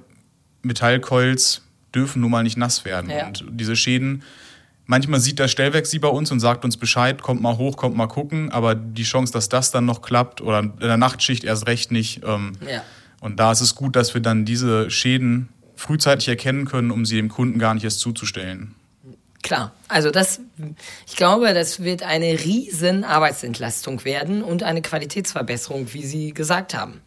Metallcoils 0.62 1.63
dürfen 1.94 2.22
nun 2.22 2.29
mal 2.29 2.44
nicht 2.44 2.55
nass 2.55 2.86
werden. 2.86 3.10
Ja. 3.10 3.27
Und 3.27 3.44
diese 3.50 3.75
Schäden, 3.75 4.22
manchmal 4.86 5.20
sieht 5.20 5.39
der 5.39 5.48
Stellwerk 5.48 5.88
sie 5.88 5.98
bei 5.98 6.08
uns 6.08 6.32
und 6.32 6.39
sagt 6.39 6.63
uns 6.65 6.77
Bescheid, 6.77 7.22
kommt 7.22 7.41
mal 7.41 7.58
hoch, 7.58 7.77
kommt 7.77 7.98
mal 7.98 8.08
gucken, 8.08 8.51
aber 8.51 8.75
die 8.75 9.03
Chance, 9.03 9.34
dass 9.34 9.50
das 9.50 9.72
dann 9.72 9.86
noch 9.86 10.03
klappt 10.03 10.41
oder 10.41 10.60
in 10.60 10.74
der 10.79 10.98
Nachtschicht 10.98 11.44
erst 11.44 11.65
recht 11.65 11.91
nicht. 11.91 12.22
Ähm, 12.24 12.53
ja. 12.70 12.84
Und 13.22 13.39
da 13.39 13.51
ist 13.51 13.62
es 13.62 13.74
gut, 13.74 13.96
dass 13.96 14.13
wir 14.13 14.22
dann 14.22 14.46
diese 14.46 14.91
Schäden 14.91 15.50
frühzeitig 15.75 16.27
erkennen 16.27 16.65
können, 16.65 16.91
um 16.91 17.05
sie 17.05 17.15
dem 17.15 17.29
Kunden 17.29 17.58
gar 17.58 17.74
nicht 17.74 17.84
erst 17.84 18.01
zuzustellen. 18.01 18.75
Klar, 19.46 19.74
also 19.90 20.10
das, 20.10 20.42
ich 21.06 21.16
glaube, 21.16 21.54
das 21.54 21.84
wird 21.84 22.02
eine 22.02 22.32
riesen 22.44 23.04
Arbeitsentlastung 23.04 24.04
werden 24.04 24.42
und 24.42 24.64
eine 24.64 24.82
Qualitätsverbesserung, 24.82 25.94
wie 25.94 26.04
Sie 26.04 26.34
gesagt 26.34 26.74
haben. 26.74 27.02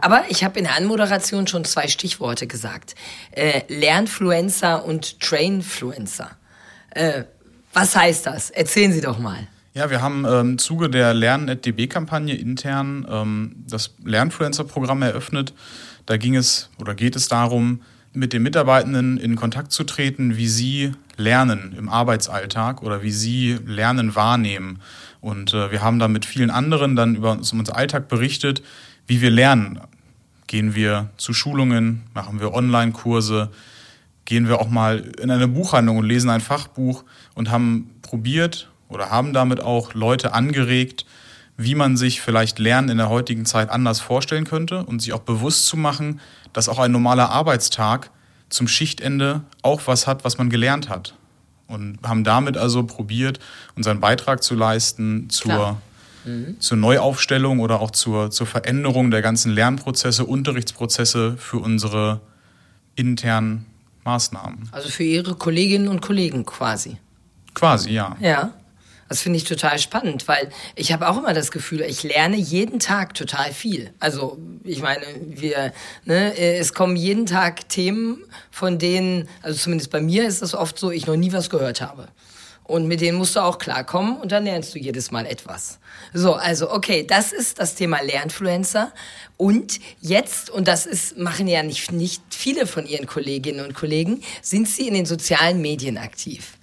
Aber 0.00 0.22
ich 0.28 0.44
habe 0.44 0.60
in 0.60 0.66
der 0.66 0.76
Anmoderation 0.76 1.48
schon 1.48 1.64
zwei 1.64 1.88
Stichworte 1.88 2.46
gesagt. 2.46 2.94
Äh, 3.32 3.62
Lernfluencer 3.66 4.84
und 4.84 5.18
Trainfluencer. 5.18 6.30
Äh, 6.90 7.24
was 7.72 7.96
heißt 7.96 8.24
das? 8.24 8.50
Erzählen 8.50 8.92
Sie 8.92 9.00
doch 9.00 9.18
mal. 9.18 9.48
Ja, 9.74 9.90
wir 9.90 10.00
haben 10.00 10.24
ähm, 10.24 10.50
im 10.50 10.58
Zuge 10.58 10.90
der 10.90 11.12
Lernen.db-Kampagne 11.12 12.36
intern 12.36 13.04
ähm, 13.10 13.64
das 13.66 13.96
Lernfluencer-Programm 14.04 15.02
eröffnet. 15.02 15.54
Da 16.06 16.18
ging 16.18 16.36
es 16.36 16.70
oder 16.78 16.94
geht 16.94 17.16
es 17.16 17.26
darum, 17.26 17.82
mit 18.12 18.32
den 18.32 18.44
Mitarbeitenden 18.44 19.18
in 19.18 19.34
Kontakt 19.34 19.72
zu 19.72 19.82
treten, 19.82 20.36
wie 20.36 20.48
sie 20.48 20.92
lernen 21.20 21.74
im 21.76 21.88
Arbeitsalltag 21.88 22.82
oder 22.82 23.02
wie 23.02 23.12
sie 23.12 23.58
Lernen 23.64 24.14
wahrnehmen. 24.14 24.80
Und 25.20 25.54
äh, 25.54 25.70
wir 25.70 25.82
haben 25.82 25.98
da 25.98 26.08
mit 26.08 26.24
vielen 26.24 26.50
anderen 26.50 26.96
dann 26.96 27.14
über 27.14 27.32
unseren 27.32 27.68
Alltag 27.68 28.08
berichtet, 28.08 28.62
wie 29.06 29.20
wir 29.20 29.30
lernen. 29.30 29.80
Gehen 30.46 30.74
wir 30.74 31.10
zu 31.16 31.32
Schulungen, 31.32 32.02
machen 32.14 32.40
wir 32.40 32.52
Online-Kurse, 32.52 33.50
gehen 34.24 34.48
wir 34.48 34.60
auch 34.60 34.68
mal 34.68 34.98
in 35.20 35.30
eine 35.30 35.48
Buchhandlung 35.48 35.98
und 35.98 36.06
lesen 36.06 36.30
ein 36.30 36.40
Fachbuch 36.40 37.04
und 37.34 37.50
haben 37.50 37.90
probiert 38.02 38.68
oder 38.88 39.10
haben 39.10 39.32
damit 39.32 39.60
auch 39.60 39.94
Leute 39.94 40.32
angeregt, 40.32 41.06
wie 41.56 41.74
man 41.74 41.96
sich 41.96 42.20
vielleicht 42.20 42.58
Lernen 42.58 42.88
in 42.88 42.98
der 42.98 43.10
heutigen 43.10 43.44
Zeit 43.44 43.70
anders 43.70 44.00
vorstellen 44.00 44.44
könnte 44.44 44.84
und 44.84 45.02
sich 45.02 45.12
auch 45.12 45.20
bewusst 45.20 45.66
zu 45.66 45.76
machen, 45.76 46.20
dass 46.52 46.68
auch 46.68 46.78
ein 46.78 46.90
normaler 46.90 47.30
Arbeitstag 47.30 48.10
zum 48.50 48.68
Schichtende 48.68 49.42
auch 49.62 49.82
was 49.86 50.06
hat, 50.06 50.24
was 50.24 50.38
man 50.38 50.50
gelernt 50.50 50.88
hat. 50.88 51.14
Und 51.66 51.98
haben 52.02 52.24
damit 52.24 52.56
also 52.56 52.82
probiert, 52.82 53.38
unseren 53.76 54.00
Beitrag 54.00 54.42
zu 54.42 54.56
leisten 54.56 55.30
zur, 55.30 55.80
mhm. 56.24 56.58
zur 56.58 56.76
Neuaufstellung 56.76 57.60
oder 57.60 57.80
auch 57.80 57.92
zur, 57.92 58.30
zur 58.32 58.46
Veränderung 58.46 59.10
der 59.12 59.22
ganzen 59.22 59.52
Lernprozesse, 59.52 60.24
Unterrichtsprozesse 60.24 61.36
für 61.38 61.58
unsere 61.58 62.20
internen 62.96 63.66
Maßnahmen. 64.04 64.68
Also 64.72 64.88
für 64.88 65.04
Ihre 65.04 65.36
Kolleginnen 65.36 65.86
und 65.86 66.00
Kollegen 66.00 66.44
quasi. 66.44 66.96
Quasi, 67.54 67.90
ja. 67.90 68.16
Ja. 68.20 68.52
Das 69.10 69.22
finde 69.22 69.38
ich 69.38 69.44
total 69.44 69.80
spannend, 69.80 70.28
weil 70.28 70.50
ich 70.76 70.92
habe 70.92 71.08
auch 71.08 71.18
immer 71.18 71.34
das 71.34 71.50
Gefühl, 71.50 71.80
ich 71.80 72.04
lerne 72.04 72.36
jeden 72.36 72.78
Tag 72.78 73.14
total 73.14 73.52
viel. 73.52 73.92
Also 73.98 74.38
ich 74.62 74.82
meine, 74.82 75.04
wir, 75.24 75.72
ne, 76.04 76.38
es 76.38 76.74
kommen 76.74 76.94
jeden 76.94 77.26
Tag 77.26 77.68
Themen, 77.68 78.24
von 78.52 78.78
denen, 78.78 79.28
also 79.42 79.58
zumindest 79.58 79.90
bei 79.90 80.00
mir 80.00 80.28
ist 80.28 80.42
es 80.42 80.54
oft 80.54 80.78
so, 80.78 80.92
ich 80.92 81.08
noch 81.08 81.16
nie 81.16 81.32
was 81.32 81.50
gehört 81.50 81.80
habe. 81.80 82.06
Und 82.62 82.86
mit 82.86 83.00
denen 83.00 83.18
musst 83.18 83.34
du 83.34 83.40
auch 83.40 83.58
klarkommen 83.58 84.16
und 84.16 84.30
dann 84.30 84.44
lernst 84.44 84.76
du 84.76 84.78
jedes 84.78 85.10
Mal 85.10 85.26
etwas. 85.26 85.80
So, 86.14 86.34
also 86.34 86.70
okay, 86.70 87.04
das 87.04 87.32
ist 87.32 87.58
das 87.58 87.74
Thema 87.74 88.00
Lernfluencer. 88.00 88.92
Und 89.36 89.80
jetzt, 90.00 90.50
und 90.50 90.68
das 90.68 90.86
ist, 90.86 91.18
machen 91.18 91.48
ja 91.48 91.64
nicht, 91.64 91.90
nicht 91.90 92.22
viele 92.30 92.64
von 92.64 92.86
ihren 92.86 93.08
Kolleginnen 93.08 93.66
und 93.66 93.74
Kollegen, 93.74 94.22
sind 94.40 94.68
sie 94.68 94.86
in 94.86 94.94
den 94.94 95.06
sozialen 95.06 95.60
Medien 95.60 95.98
aktiv. 95.98 96.59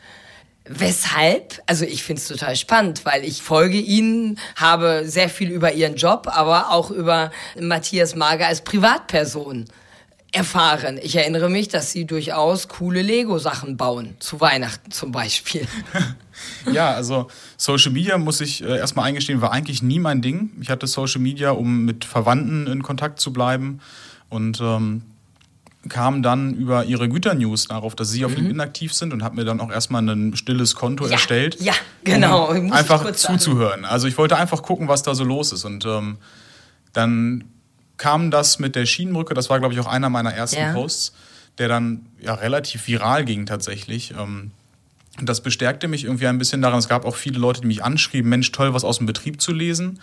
Weshalb? 0.70 1.62
Also 1.66 1.86
ich 1.86 2.04
finde 2.04 2.22
es 2.22 2.28
total 2.28 2.56
spannend, 2.56 3.06
weil 3.06 3.24
ich 3.24 3.42
folge 3.42 3.78
Ihnen, 3.78 4.40
habe 4.56 5.04
sehr 5.06 5.30
viel 5.30 5.50
über 5.50 5.74
Ihren 5.74 5.96
Job, 5.96 6.28
aber 6.32 6.72
auch 6.72 6.92
über 6.92 7.32
Matthias 7.60 8.16
Mager 8.16 8.48
als 8.48 8.64
Privatperson 8.64 9.66
erfahren. 10.32 11.00
Ich 11.02 11.16
erinnere 11.16 11.50
mich, 11.50 11.70
dass 11.70 11.92
Sie 11.92 12.06
durchaus 12.06 12.68
coole 12.68 13.02
Lego-Sachen 13.02 13.78
bauen, 13.78 14.16
zu 14.20 14.42
Weihnachten 14.42 14.92
zum 14.92 15.12
Beispiel. 15.12 15.66
ja, 16.72 16.92
also 16.92 17.28
Social 17.56 17.92
Media, 17.92 18.18
muss 18.18 18.42
ich 18.42 18.64
äh, 18.64 18.78
erstmal 18.78 19.06
eingestehen, 19.06 19.42
war 19.42 19.52
eigentlich 19.52 19.82
nie 19.82 20.00
mein 20.00 20.22
Ding. 20.22 20.52
Ich 20.62 20.70
hatte 20.70 20.86
Social 20.86 21.22
Media, 21.22 21.52
um 21.52 21.86
mit 21.86 22.06
Verwandten 22.06 22.68
in 22.68 22.84
Kontakt 22.84 23.20
zu 23.20 23.32
bleiben 23.32 23.80
und 24.30 24.60
ähm, 24.62 25.04
kam 25.90 26.24
dann 26.24 26.54
über 26.54 26.86
ihre 26.86 27.08
Güternews 27.08 27.68
darauf, 27.68 27.96
dass 27.96 28.10
sie 28.10 28.26
auf 28.26 28.32
mhm. 28.32 28.38
LinkedIn 28.38 28.62
aktiv 28.62 28.94
sind 28.94 29.14
und 29.14 29.24
habe 29.24 29.36
mir 29.36 29.46
dann 29.46 29.60
auch 29.60 29.72
erstmal 29.72 30.08
ein 30.08 30.36
stilles 30.36 30.76
Konto 30.76 31.06
ja, 31.06 31.12
erstellt. 31.12 31.58
Ja, 31.62 31.74
genau. 32.04 32.50
Um 32.52 32.72
einfach 32.72 33.10
zuzuhören. 33.14 33.86
Also 33.86 34.08
ich 34.08 34.18
wollte 34.18 34.38
einfach 34.38 34.64
gucken, 34.64 34.88
was 34.88 35.04
da 35.04 35.16
so 35.16 35.24
los 35.24 35.52
ist. 35.52 35.66
Und 35.66 35.86
ähm, 35.86 36.18
dann 36.94 37.46
kam 37.98 38.32
das 38.32 38.60
mit 38.60 38.76
der 38.76 38.86
Schienenbrücke, 38.86 39.34
das 39.34 39.50
war, 39.50 39.60
glaube 39.60 39.74
ich, 39.74 39.80
auch 39.80 39.88
einer 39.88 40.10
meiner 40.10 40.34
ersten 40.34 40.60
ja. 40.60 40.74
Posts, 40.74 41.14
der 41.58 41.68
dann 41.68 42.06
ja 42.20 42.34
relativ 42.34 42.88
viral 42.88 43.26
ging 43.26 43.46
tatsächlich. 43.46 44.14
Ähm, 44.18 44.52
und 45.20 45.28
das 45.28 45.42
bestärkte 45.42 45.88
mich 45.88 46.04
irgendwie 46.04 46.28
ein 46.28 46.38
bisschen 46.38 46.62
daran. 46.62 46.80
Es 46.80 46.90
gab 46.90 47.06
auch 47.06 47.16
viele 47.16 47.40
Leute, 47.40 47.62
die 47.62 47.68
mich 47.68 47.84
anschrieben, 47.84 48.30
Mensch, 48.30 48.52
toll, 48.52 48.74
was 48.74 48.84
aus 48.84 48.98
dem 48.98 49.08
Betrieb 49.08 49.42
zu 49.42 49.52
lesen. 49.52 50.00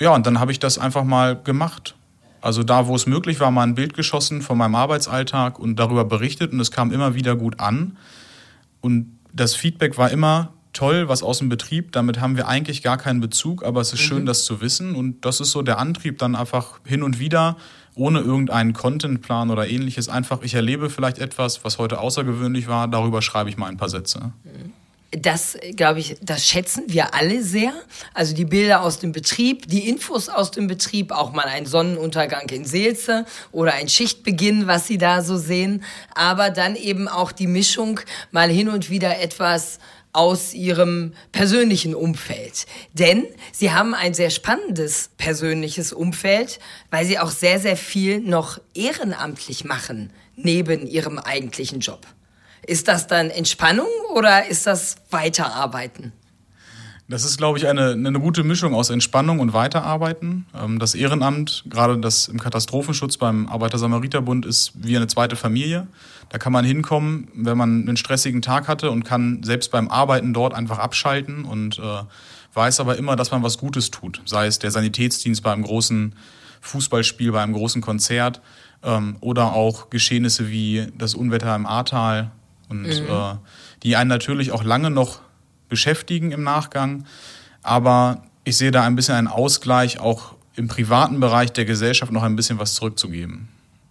Ja, 0.00 0.14
und 0.14 0.26
dann 0.26 0.38
habe 0.38 0.52
ich 0.52 0.60
das 0.60 0.78
einfach 0.78 1.04
mal 1.04 1.36
gemacht 1.36 1.94
also 2.40 2.62
da, 2.62 2.86
wo 2.86 2.94
es 2.94 3.06
möglich 3.06 3.40
war, 3.40 3.50
mal 3.50 3.64
ein 3.64 3.74
Bild 3.74 3.94
geschossen 3.94 4.42
von 4.42 4.58
meinem 4.58 4.74
Arbeitsalltag 4.74 5.58
und 5.58 5.76
darüber 5.76 6.04
berichtet 6.04 6.52
und 6.52 6.60
es 6.60 6.70
kam 6.70 6.92
immer 6.92 7.14
wieder 7.14 7.36
gut 7.36 7.60
an. 7.60 7.96
Und 8.80 9.18
das 9.32 9.54
Feedback 9.54 9.98
war 9.98 10.10
immer 10.10 10.52
toll, 10.72 11.08
was 11.08 11.22
aus 11.22 11.38
dem 11.38 11.48
Betrieb. 11.48 11.92
Damit 11.92 12.20
haben 12.20 12.36
wir 12.36 12.48
eigentlich 12.48 12.82
gar 12.82 12.96
keinen 12.96 13.20
Bezug, 13.20 13.64
aber 13.64 13.80
es 13.80 13.92
ist 13.92 14.00
mhm. 14.00 14.04
schön, 14.04 14.26
das 14.26 14.44
zu 14.44 14.60
wissen. 14.60 14.94
Und 14.94 15.24
das 15.24 15.40
ist 15.40 15.50
so 15.50 15.62
der 15.62 15.78
Antrieb, 15.78 16.18
dann 16.18 16.34
einfach 16.34 16.80
hin 16.84 17.02
und 17.02 17.18
wieder, 17.18 17.56
ohne 17.94 18.20
irgendeinen 18.20 18.72
Contentplan 18.72 19.50
oder 19.50 19.68
ähnliches, 19.68 20.08
einfach, 20.08 20.42
ich 20.42 20.54
erlebe 20.54 20.88
vielleicht 20.88 21.18
etwas, 21.18 21.64
was 21.64 21.78
heute 21.78 22.00
außergewöhnlich 22.00 22.68
war, 22.68 22.88
darüber 22.88 23.20
schreibe 23.20 23.50
ich 23.50 23.56
mal 23.56 23.66
ein 23.66 23.76
paar 23.76 23.88
Sätze. 23.88 24.32
Mhm 24.44 24.72
das, 25.12 25.58
glaube 25.74 26.00
ich, 26.00 26.16
das 26.22 26.46
schätzen 26.46 26.84
wir 26.86 27.14
alle 27.14 27.42
sehr. 27.42 27.72
Also 28.14 28.34
die 28.34 28.44
Bilder 28.44 28.82
aus 28.82 29.00
dem 29.00 29.12
Betrieb, 29.12 29.66
die 29.66 29.88
Infos 29.88 30.28
aus 30.28 30.52
dem 30.52 30.68
Betrieb, 30.68 31.10
auch 31.10 31.32
mal 31.32 31.46
ein 31.46 31.66
Sonnenuntergang 31.66 32.48
in 32.50 32.64
Seelze 32.64 33.24
oder 33.50 33.74
ein 33.74 33.88
Schichtbeginn, 33.88 34.66
was 34.66 34.86
Sie 34.86 34.98
da 34.98 35.22
so 35.22 35.36
sehen. 35.36 35.82
Aber 36.14 36.50
dann 36.50 36.76
eben 36.76 37.08
auch 37.08 37.32
die 37.32 37.48
Mischung, 37.48 38.00
mal 38.30 38.48
hin 38.48 38.68
und 38.68 38.88
wieder 38.88 39.20
etwas 39.20 39.80
aus 40.12 40.54
ihrem 40.54 41.12
persönlichen 41.32 41.94
Umfeld. 41.94 42.66
Denn 42.92 43.26
sie 43.52 43.72
haben 43.72 43.94
ein 43.94 44.12
sehr 44.14 44.30
spannendes 44.30 45.10
persönliches 45.16 45.92
Umfeld, 45.92 46.58
weil 46.90 47.04
sie 47.04 47.18
auch 47.18 47.30
sehr, 47.30 47.60
sehr 47.60 47.76
viel 47.76 48.20
noch 48.20 48.60
ehrenamtlich 48.74 49.64
machen 49.64 50.12
neben 50.36 50.86
ihrem 50.86 51.18
eigentlichen 51.18 51.80
Job. 51.80 52.06
Ist 52.66 52.88
das 52.88 53.06
dann 53.06 53.30
Entspannung 53.30 53.88
oder 54.14 54.46
ist 54.46 54.66
das 54.66 54.96
Weiterarbeiten? 55.10 56.12
Das 57.10 57.24
ist, 57.24 57.38
glaube 57.38 57.58
ich, 57.58 57.66
eine, 57.66 57.90
eine 57.90 58.20
gute 58.20 58.44
Mischung 58.44 58.72
aus 58.72 58.88
Entspannung 58.88 59.40
und 59.40 59.52
Weiterarbeiten. 59.52 60.46
Ähm, 60.56 60.78
das 60.78 60.94
Ehrenamt, 60.94 61.64
gerade 61.68 61.98
das 61.98 62.28
im 62.28 62.38
Katastrophenschutz 62.38 63.16
beim 63.16 63.48
Arbeiter-Samariter-Bund, 63.48 64.46
ist 64.46 64.72
wie 64.76 64.96
eine 64.96 65.08
zweite 65.08 65.34
Familie. 65.34 65.88
Da 66.28 66.38
kann 66.38 66.52
man 66.52 66.64
hinkommen, 66.64 67.26
wenn 67.34 67.58
man 67.58 67.82
einen 67.82 67.96
stressigen 67.96 68.42
Tag 68.42 68.68
hatte 68.68 68.92
und 68.92 69.02
kann 69.02 69.42
selbst 69.42 69.72
beim 69.72 69.88
Arbeiten 69.88 70.32
dort 70.32 70.54
einfach 70.54 70.78
abschalten 70.78 71.44
und 71.44 71.80
äh, 71.80 72.04
weiß 72.54 72.78
aber 72.78 72.96
immer, 72.96 73.16
dass 73.16 73.32
man 73.32 73.42
was 73.42 73.58
Gutes 73.58 73.90
tut. 73.90 74.22
Sei 74.24 74.46
es 74.46 74.60
der 74.60 74.70
Sanitätsdienst 74.70 75.42
bei 75.42 75.52
einem 75.52 75.64
großen 75.64 76.14
Fußballspiel, 76.60 77.32
bei 77.32 77.42
einem 77.42 77.54
großen 77.54 77.82
Konzert 77.82 78.40
ähm, 78.84 79.16
oder 79.18 79.52
auch 79.52 79.90
Geschehnisse 79.90 80.48
wie 80.48 80.86
das 80.96 81.16
Unwetter 81.16 81.56
im 81.56 81.66
Ahrtal 81.66 82.30
und 82.70 82.82
mhm. 82.82 83.06
äh, 83.08 83.34
die 83.82 83.96
einen 83.96 84.08
natürlich 84.08 84.52
auch 84.52 84.64
lange 84.64 84.90
noch 84.90 85.20
beschäftigen 85.68 86.32
im 86.32 86.42
Nachgang. 86.42 87.06
Aber 87.62 88.24
ich 88.44 88.56
sehe 88.56 88.70
da 88.70 88.84
ein 88.84 88.96
bisschen 88.96 89.16
einen 89.16 89.28
Ausgleich, 89.28 90.00
auch 90.00 90.34
im 90.56 90.68
privaten 90.68 91.20
Bereich 91.20 91.52
der 91.52 91.64
Gesellschaft 91.64 92.12
noch 92.12 92.22
ein 92.22 92.36
bisschen 92.36 92.58
was 92.58 92.74
zurückzugeben. 92.74 93.48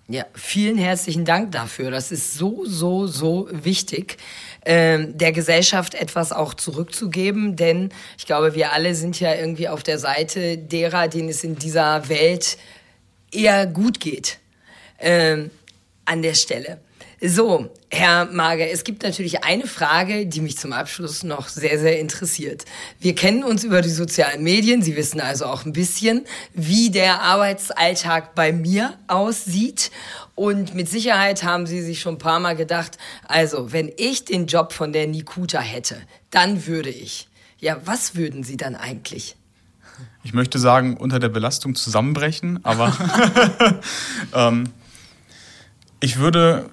Ja, 0.07 0.25
vielen 0.33 0.77
herzlichen 0.79 1.23
Dank 1.23 1.51
dafür. 1.51 1.91
Das 1.91 2.11
ist 2.11 2.33
so, 2.33 2.65
so, 2.65 3.05
so 3.05 3.47
wichtig, 3.51 4.17
ähm, 4.65 5.15
der 5.15 5.31
Gesellschaft 5.31 5.93
etwas 5.93 6.31
auch 6.31 6.55
zurückzugeben, 6.55 7.55
denn 7.55 7.91
ich 8.17 8.25
glaube, 8.25 8.55
wir 8.55 8.73
alle 8.73 8.95
sind 8.95 9.19
ja 9.19 9.35
irgendwie 9.35 9.69
auf 9.69 9.83
der 9.83 9.99
Seite 9.99 10.57
derer, 10.57 11.07
denen 11.07 11.29
es 11.29 11.43
in 11.43 11.55
dieser 11.55 12.09
Welt 12.09 12.57
eher 13.31 13.67
gut 13.67 13.99
geht. 13.99 14.39
Ähm, 14.99 15.51
an 16.09 16.21
der 16.23 16.33
Stelle. 16.33 16.79
So, 17.21 17.69
Herr 17.91 18.25
Mager, 18.31 18.69
es 18.71 18.85
gibt 18.85 19.03
natürlich 19.03 19.43
eine 19.43 19.67
Frage, 19.67 20.25
die 20.25 20.39
mich 20.39 20.57
zum 20.57 20.71
Abschluss 20.71 21.23
noch 21.23 21.49
sehr, 21.49 21.77
sehr 21.77 21.99
interessiert. 21.99 22.63
Wir 23.01 23.13
kennen 23.13 23.43
uns 23.43 23.65
über 23.65 23.81
die 23.81 23.89
sozialen 23.89 24.41
Medien. 24.41 24.81
Sie 24.81 24.95
wissen 24.95 25.19
also 25.19 25.45
auch 25.45 25.65
ein 25.65 25.73
bisschen, 25.73 26.25
wie 26.53 26.91
der 26.91 27.21
Arbeitsalltag 27.21 28.35
bei 28.35 28.53
mir 28.53 28.93
aussieht. 29.07 29.91
Und 30.35 30.75
mit 30.75 30.87
Sicherheit 30.87 31.43
haben 31.43 31.67
Sie 31.67 31.81
sich 31.81 31.99
schon 31.99 32.15
ein 32.15 32.19
paar 32.19 32.39
Mal 32.39 32.55
gedacht, 32.55 32.97
also 33.27 33.73
wenn 33.73 33.91
ich 33.97 34.23
den 34.23 34.45
Job 34.45 34.71
von 34.71 34.93
der 34.93 35.05
Nikuta 35.05 35.59
hätte, 35.59 35.97
dann 36.31 36.67
würde 36.67 36.89
ich. 36.89 37.27
Ja, 37.59 37.81
was 37.83 38.15
würden 38.15 38.43
Sie 38.43 38.55
dann 38.55 38.77
eigentlich? 38.77 39.35
Ich 40.23 40.33
möchte 40.33 40.57
sagen, 40.57 40.95
unter 40.95 41.19
der 41.19 41.27
Belastung 41.27 41.75
zusammenbrechen, 41.75 42.63
aber 42.63 42.95
ähm, 44.33 44.69
ich 45.99 46.17
würde 46.19 46.69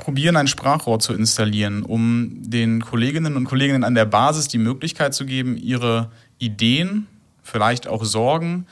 probieren, 0.00 0.36
ein 0.36 0.46
Sprachrohr 0.46 0.98
zu 0.98 1.12
installieren, 1.12 1.82
um 1.82 2.30
den 2.42 2.80
Kolleginnen 2.80 3.36
und 3.36 3.44
Kollegen 3.44 3.84
an 3.84 3.94
der 3.94 4.06
Basis 4.06 4.48
die 4.48 4.58
Möglichkeit 4.58 5.14
zu 5.14 5.26
geben, 5.26 5.56
ihre 5.56 6.10
Ideen, 6.38 7.06
vielleicht 7.42 7.86
auch 7.86 8.04
Sorgen, 8.04 8.66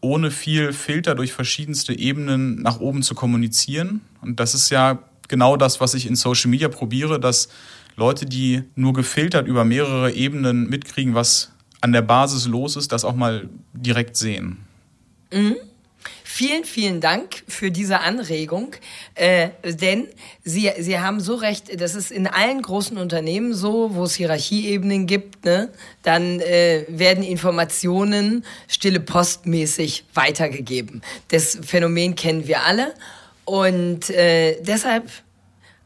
ohne 0.00 0.30
viel 0.30 0.72
Filter 0.72 1.14
durch 1.14 1.32
verschiedenste 1.32 1.98
Ebenen 1.98 2.62
nach 2.62 2.80
oben 2.80 3.02
zu 3.02 3.14
kommunizieren. 3.14 4.02
Und 4.20 4.38
das 4.38 4.54
ist 4.54 4.70
ja 4.70 4.98
genau 5.28 5.56
das, 5.56 5.80
was 5.80 5.94
ich 5.94 6.06
in 6.06 6.16
Social 6.16 6.50
Media 6.50 6.68
probiere, 6.68 7.18
dass 7.18 7.48
Leute, 7.96 8.26
die 8.26 8.62
nur 8.74 8.92
gefiltert 8.92 9.48
über 9.48 9.64
mehrere 9.64 10.12
Ebenen 10.12 10.68
mitkriegen, 10.68 11.14
was 11.14 11.50
an 11.80 11.92
der 11.92 12.02
Basis 12.02 12.46
los 12.46 12.76
ist, 12.76 12.92
das 12.92 13.04
auch 13.04 13.16
mal 13.16 13.48
direkt 13.72 14.16
sehen. 14.16 14.58
Mhm. 15.32 15.56
Vielen, 16.24 16.64
vielen 16.64 17.00
Dank 17.00 17.44
für 17.48 17.70
diese 17.70 18.00
Anregung, 18.00 18.74
äh, 19.14 19.48
denn 19.64 20.06
Sie, 20.44 20.70
Sie 20.78 20.98
haben 20.98 21.20
so 21.20 21.34
recht, 21.34 21.80
das 21.80 21.94
ist 21.94 22.12
in 22.12 22.26
allen 22.26 22.60
großen 22.60 22.98
Unternehmen 22.98 23.54
so, 23.54 23.94
wo 23.94 24.04
es 24.04 24.16
Hierarchieebenen 24.16 25.06
gibt, 25.06 25.44
ne, 25.44 25.70
dann 26.02 26.40
äh, 26.40 26.84
werden 26.88 27.24
Informationen 27.24 28.44
stille 28.68 29.00
postmäßig 29.00 30.04
weitergegeben. 30.12 31.00
Das 31.28 31.58
Phänomen 31.62 32.14
kennen 32.16 32.46
wir 32.46 32.64
alle 32.64 32.92
und 33.46 34.10
äh, 34.10 34.60
deshalb 34.60 35.10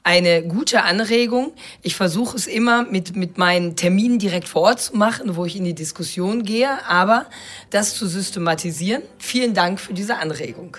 eine 0.03 0.43
gute 0.43 0.83
Anregung. 0.83 1.53
Ich 1.83 1.95
versuche 1.95 2.37
es 2.37 2.47
immer 2.47 2.85
mit, 2.85 3.17
mit 3.17 3.39
meinen 3.39 3.77
Terminen 3.77 4.19
direkt 4.19 4.49
vor 4.49 4.63
Ort 4.63 4.81
zu 4.81 4.97
machen, 4.97 5.37
wo 5.37 5.45
ich 5.45 5.57
in 5.57 5.65
die 5.65 5.75
Diskussion 5.75 6.43
gehe, 6.43 6.69
aber 6.89 7.27
das 7.71 7.95
zu 7.95 8.07
systematisieren. 8.07 9.03
Vielen 9.19 9.55
Dank 9.55 9.81
für 9.81 9.93
diese 9.93 10.17
Anregung. 10.17 10.77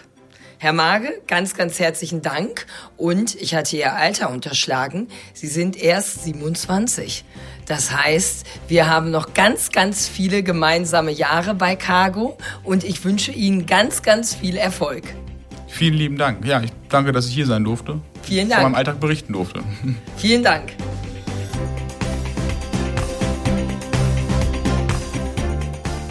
Herr 0.57 0.73
Mage, 0.73 1.09
ganz, 1.25 1.55
ganz 1.55 1.79
herzlichen 1.79 2.21
Dank. 2.21 2.67
Und 2.95 3.33
ich 3.33 3.55
hatte 3.55 3.77
Ihr 3.77 3.95
Alter 3.95 4.29
unterschlagen. 4.29 5.07
Sie 5.33 5.47
sind 5.47 5.75
erst 5.75 6.23
27. 6.23 7.25
Das 7.65 7.91
heißt, 7.91 8.45
wir 8.67 8.87
haben 8.87 9.09
noch 9.09 9.33
ganz, 9.33 9.71
ganz 9.71 10.07
viele 10.07 10.43
gemeinsame 10.43 11.11
Jahre 11.11 11.55
bei 11.55 11.75
Cargo 11.75 12.37
und 12.63 12.83
ich 12.83 13.03
wünsche 13.03 13.31
Ihnen 13.31 13.65
ganz, 13.65 14.03
ganz 14.03 14.35
viel 14.35 14.55
Erfolg. 14.55 15.03
Vielen 15.67 15.95
lieben 15.95 16.17
Dank. 16.17 16.45
Ja, 16.45 16.61
ich 16.61 16.71
danke, 16.89 17.11
dass 17.11 17.27
ich 17.27 17.33
hier 17.33 17.47
sein 17.47 17.63
durfte. 17.63 17.99
Vielen 18.23 18.49
Dank. 18.49 18.61
Von 18.61 18.71
meinem 18.71 18.77
Alltag 18.79 18.99
berichten 18.99 19.33
durfte. 19.33 19.61
Vielen 20.17 20.43
Dank. 20.43 20.73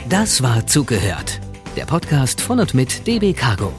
Das 0.09 0.43
war 0.43 0.67
Zugehört. 0.67 1.40
Der 1.76 1.87
Podcast 1.87 2.40
von 2.40 2.59
und 2.59 2.75
mit 2.75 3.07
DB 3.07 3.33
Cargo. 3.33 3.73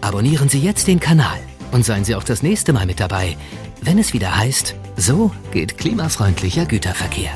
Abonnieren 0.00 0.48
Sie 0.48 0.60
jetzt 0.60 0.86
den 0.86 0.98
Kanal 0.98 1.38
und 1.72 1.84
seien 1.84 2.04
Sie 2.04 2.14
auch 2.14 2.24
das 2.24 2.42
nächste 2.42 2.72
Mal 2.72 2.86
mit 2.86 3.00
dabei, 3.00 3.36
wenn 3.82 3.98
es 3.98 4.14
wieder 4.14 4.36
heißt, 4.36 4.74
so 4.96 5.30
geht 5.52 5.76
klimafreundlicher 5.76 6.64
Güterverkehr. 6.64 7.32